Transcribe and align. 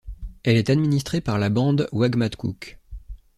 Elle 0.41 0.57
est 0.57 0.71
administrée 0.71 1.21
par 1.21 1.37
la 1.37 1.49
bande 1.51 1.87
Wagmatcook. 1.91 2.79